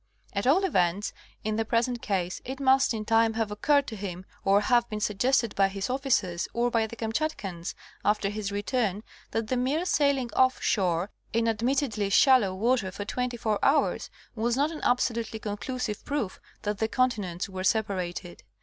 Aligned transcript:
At 0.33 0.47
all 0.47 0.63
events 0.63 1.13
in 1.43 1.57
the 1.57 1.63
present 1.63 2.01
case 2.01 2.41
it 2.43 2.59
must 2.59 2.91
in 2.91 3.05
time 3.05 3.33
have 3.33 3.51
occurred 3.51 3.85
to 3.85 3.95
him, 3.95 4.25
or 4.43 4.61
have 4.61 4.89
been 4.89 4.99
suggested 4.99 5.53
by 5.53 5.67
his 5.67 5.91
officers 5.91 6.47
or 6.53 6.71
by 6.71 6.87
the 6.87 6.95
Kam 6.95 7.11
chatkans 7.11 7.75
after 8.03 8.29
his 8.29 8.51
return 8.51 9.03
that 9.29 9.49
the 9.49 9.57
mere 9.57 9.85
sailing 9.85 10.31
off 10.33 10.59
shore 10.59 11.11
in 11.33 11.45
admit 11.45 11.77
tedly 11.81 12.11
shallow 12.11 12.55
water 12.55 12.89
for 12.91 13.05
twenty 13.05 13.37
four 13.37 13.59
hours, 13.61 14.09
was 14.35 14.57
not 14.57 14.71
an 14.71 14.81
absolutely 14.81 15.37
conclusive 15.37 16.03
proof 16.03 16.41
that 16.63 16.79
the 16.79 16.87
continents 16.87 17.47
were 17.47 17.63
separated. 17.63 18.41